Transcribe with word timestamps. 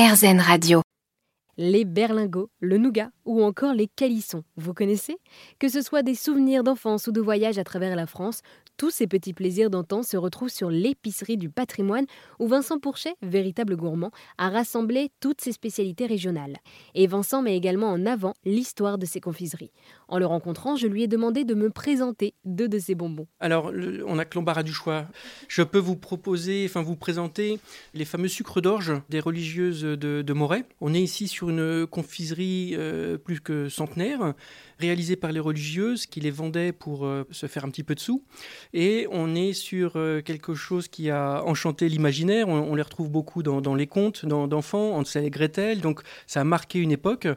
RZN 0.00 0.40
Radio. 0.40 0.80
Les 1.58 1.84
berlingots, 1.84 2.48
le 2.60 2.78
nougat 2.78 3.10
ou 3.30 3.44
encore 3.44 3.74
les 3.74 3.86
calissons. 3.86 4.42
Vous 4.56 4.74
connaissez? 4.74 5.16
Que 5.60 5.68
ce 5.68 5.82
soit 5.82 6.02
des 6.02 6.16
souvenirs 6.16 6.64
d'enfance 6.64 7.06
ou 7.06 7.12
de 7.12 7.20
voyage 7.20 7.58
à 7.58 7.64
travers 7.64 7.94
la 7.94 8.08
France, 8.08 8.42
tous 8.76 8.90
ces 8.90 9.06
petits 9.06 9.34
plaisirs 9.34 9.70
d'antan 9.70 10.02
se 10.02 10.16
retrouvent 10.16 10.48
sur 10.48 10.68
l'épicerie 10.68 11.36
du 11.36 11.48
patrimoine 11.48 12.06
où 12.40 12.48
Vincent 12.48 12.80
Pourchet, 12.80 13.14
véritable 13.22 13.76
gourmand, 13.76 14.10
a 14.36 14.48
rassemblé 14.48 15.12
toutes 15.20 15.42
ses 15.42 15.52
spécialités 15.52 16.06
régionales. 16.06 16.56
Et 16.94 17.06
Vincent 17.06 17.40
met 17.40 17.56
également 17.56 17.92
en 17.92 18.04
avant 18.04 18.34
l'histoire 18.44 18.98
de 18.98 19.06
ses 19.06 19.20
confiseries. 19.20 19.70
En 20.08 20.18
le 20.18 20.26
rencontrant, 20.26 20.74
je 20.74 20.88
lui 20.88 21.04
ai 21.04 21.08
demandé 21.08 21.44
de 21.44 21.54
me 21.54 21.70
présenter 21.70 22.34
deux 22.44 22.68
de 22.68 22.80
ses 22.80 22.96
bonbons. 22.96 23.28
Alors, 23.38 23.70
on 24.06 24.18
a 24.18 24.24
que 24.24 24.36
l'embarras 24.36 24.64
du 24.64 24.72
choix. 24.72 25.06
Je 25.46 25.62
peux 25.62 25.78
vous 25.78 25.96
proposer, 25.96 26.64
enfin 26.64 26.82
vous 26.82 26.96
présenter 26.96 27.60
les 27.94 28.04
fameux 28.04 28.28
sucres 28.28 28.60
d'orge 28.60 28.92
des 29.08 29.20
religieuses 29.20 29.82
de, 29.82 30.22
de 30.22 30.32
Moret. 30.32 30.64
On 30.80 30.94
est 30.94 31.02
ici 31.02 31.28
sur 31.28 31.50
une 31.50 31.86
confiserie 31.86 32.74
euh, 32.78 33.18
plus 33.20 33.40
que 33.40 33.68
centenaire, 33.68 34.34
réalisée 34.78 35.16
par 35.16 35.30
les 35.32 35.40
religieuses 35.40 36.06
qui 36.06 36.20
les 36.20 36.30
vendaient 36.30 36.72
pour 36.72 37.04
euh, 37.04 37.24
se 37.30 37.46
faire 37.46 37.64
un 37.64 37.70
petit 37.70 37.84
peu 37.84 37.94
de 37.94 38.00
sous. 38.00 38.24
Et 38.72 39.06
on 39.10 39.34
est 39.34 39.52
sur 39.52 39.92
euh, 39.94 40.22
quelque 40.22 40.54
chose 40.54 40.88
qui 40.88 41.10
a 41.10 41.42
enchanté 41.44 41.88
l'imaginaire. 41.88 42.48
On, 42.48 42.74
les 42.74 42.82
retrouve 42.82 43.10
beaucoup 43.10 43.42
dans, 43.42 43.74
les 43.74 43.86
contes 43.86 44.26
d'enfants, 44.26 44.96
Hansel 44.96 45.24
et 45.24 45.30
Gretel. 45.30 45.80
Donc 45.80 46.02
ça 46.26 46.40
a 46.40 46.44
marqué 46.44 46.78
une 46.78 46.92
époque. 46.92 47.28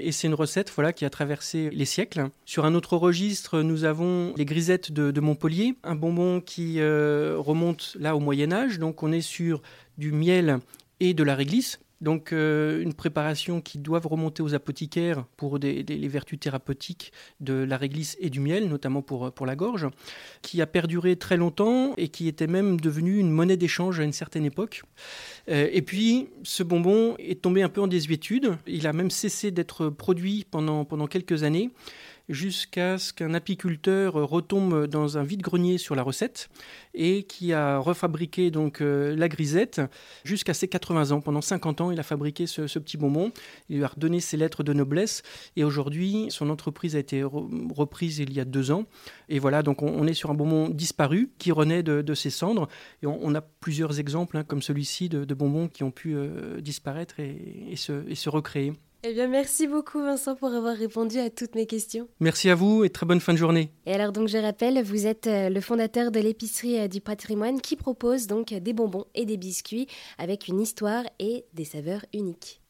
Et 0.00 0.12
c'est 0.12 0.28
une 0.28 0.34
recette 0.34 0.72
voilà, 0.74 0.92
qui 0.92 1.04
a 1.04 1.10
traversé 1.10 1.70
les 1.70 1.84
siècles. 1.84 2.28
Sur 2.44 2.64
un 2.64 2.74
autre 2.74 2.96
registre, 2.96 3.62
nous 3.62 3.84
avons 3.84 4.32
les 4.36 4.44
grisettes 4.44 4.92
de, 4.92 5.10
de 5.10 5.20
Montpellier, 5.20 5.74
un 5.82 5.94
bonbon 5.94 6.40
qui 6.40 6.80
remonte 6.80 7.96
là 7.98 8.16
au 8.16 8.20
Moyen 8.20 8.52
Âge. 8.52 8.78
Donc 8.78 9.02
on 9.02 9.12
est 9.12 9.20
sur 9.20 9.60
du 9.98 10.12
miel 10.12 10.60
et 11.00 11.14
de 11.14 11.22
la 11.24 11.34
réglisse. 11.34 11.80
Donc 12.02 12.32
euh, 12.32 12.82
une 12.82 12.94
préparation 12.94 13.60
qui 13.60 13.78
doivent 13.78 14.08
remonter 14.08 14.42
aux 14.42 14.54
apothicaires 14.54 15.24
pour 15.36 15.58
les 15.58 16.08
vertus 16.08 16.38
thérapeutiques 16.38 17.12
de 17.40 17.54
la 17.54 17.76
réglisse 17.76 18.16
et 18.20 18.28
du 18.28 18.40
miel, 18.40 18.68
notamment 18.68 19.02
pour, 19.02 19.46
la 19.46 19.56
gorge, 19.56 19.86
qui 20.42 20.60
a 20.60 20.66
perduré 20.66 21.16
très 21.16 21.36
longtemps 21.36 21.94
et 21.96 22.08
qui 22.08 22.26
était 22.26 22.48
même 22.48 22.80
devenu 22.80 23.18
une 23.18 23.30
monnaie 23.30 23.56
d'échange 23.56 24.00
à 24.00 24.02
une 24.02 24.12
certaine 24.12 24.44
époque. 24.44 24.82
Euh, 25.48 25.68
et 25.72 25.82
puis 25.82 26.28
ce 26.42 26.64
bonbon 26.64 27.14
est 27.18 27.40
tombé 27.40 27.62
un 27.62 27.68
peu 27.68 27.80
en 27.80 27.86
désuétude, 27.86 28.56
il 28.66 28.86
a 28.88 28.92
même 28.92 29.10
cessé 29.10 29.52
d'être 29.52 29.88
produit 29.88 30.44
pendant 30.50 31.06
quelques 31.06 31.44
années 31.44 31.70
jusqu'à 32.28 32.98
ce 32.98 33.12
qu'un 33.12 33.34
apiculteur 33.34 34.14
retombe 34.14 34.86
dans 34.86 35.18
un 35.18 35.22
vide-grenier 35.22 35.78
sur 35.78 35.94
la 35.94 36.02
recette 36.02 36.48
et 36.94 37.24
qui 37.24 37.52
a 37.52 37.78
refabriqué 37.78 38.50
donc 38.50 38.80
euh, 38.80 39.14
la 39.16 39.28
grisette 39.28 39.80
jusqu'à 40.24 40.54
ses 40.54 40.68
80 40.68 41.10
ans. 41.10 41.20
Pendant 41.20 41.40
50 41.40 41.80
ans, 41.80 41.90
il 41.90 42.00
a 42.00 42.02
fabriqué 42.02 42.46
ce, 42.46 42.78
petit 42.78 42.96
bonbon. 42.96 43.32
Il 43.68 43.78
lui 43.78 43.84
a 43.84 43.88
redonné 43.88 44.20
ses 44.20 44.36
lettres 44.36 44.62
de 44.62 44.72
noblesse 44.72 45.22
et 45.56 45.64
aujourd'hui, 45.64 46.26
son 46.30 46.50
entreprise 46.50 46.96
a 46.96 46.98
été 46.98 47.22
reprise 47.22 48.18
il 48.18 48.32
y 48.32 48.40
a 48.40 48.44
deux 48.44 48.70
ans. 48.70 48.84
Et 49.28 49.38
voilà, 49.38 49.62
donc 49.62 49.82
on, 49.82 50.06
est 50.06 50.14
sur 50.14 50.30
un 50.30 50.34
bonbon 50.34 50.68
disparu 50.68 51.30
qui 51.38 51.52
renaît 51.52 51.82
de, 51.82 52.14
ses 52.14 52.30
cendres. 52.30 52.68
Et 53.02 53.06
on, 53.06 53.34
a 53.34 53.40
plusieurs 53.40 53.98
exemples, 53.98 54.36
hein, 54.36 54.44
comme 54.44 54.62
celui-ci, 54.62 55.08
de, 55.08 55.34
bonbons 55.34 55.68
qui 55.68 55.82
ont 55.82 55.90
pu 55.90 56.14
euh, 56.14 56.60
disparaître 56.60 57.18
et 57.18 57.74
se 57.76 58.28
recréer. 58.28 58.72
Eh 59.04 59.14
bien, 59.14 59.26
merci 59.26 59.66
beaucoup 59.66 60.00
Vincent 60.00 60.36
pour 60.36 60.52
avoir 60.52 60.76
répondu 60.76 61.18
à 61.18 61.28
toutes 61.28 61.56
mes 61.56 61.66
questions. 61.66 62.08
Merci 62.20 62.50
à 62.50 62.54
vous 62.54 62.84
et 62.84 62.90
très 62.90 63.04
bonne 63.04 63.18
fin 63.18 63.32
de 63.32 63.38
journée. 63.38 63.72
Et 63.84 63.92
alors 63.92 64.12
donc 64.12 64.28
je 64.28 64.38
rappelle, 64.38 64.80
vous 64.84 65.06
êtes 65.08 65.26
euh, 65.26 65.48
le 65.48 65.60
fondateur 65.60 66.12
de 66.12 66.20
l'épicerie 66.20 66.78
euh, 66.78 66.86
du 66.86 67.00
patrimoine 67.00 67.60
qui 67.60 67.74
propose 67.74 68.28
donc 68.28 68.54
des 68.54 68.72
bonbons 68.72 69.06
et 69.16 69.26
des 69.26 69.36
biscuits 69.36 69.88
avec 70.18 70.46
une 70.46 70.60
histoire 70.60 71.02
et 71.18 71.46
des 71.52 71.64
saveurs 71.64 72.04
uniques. 72.14 72.61